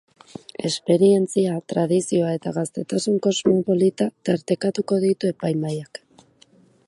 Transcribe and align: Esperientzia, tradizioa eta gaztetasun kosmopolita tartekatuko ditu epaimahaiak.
Esperientzia, 0.69 1.57
tradizioa 1.73 2.31
eta 2.37 2.55
gaztetasun 2.55 3.21
kosmopolita 3.27 4.09
tartekatuko 4.31 5.01
ditu 5.07 5.33
epaimahaiak. 5.35 6.03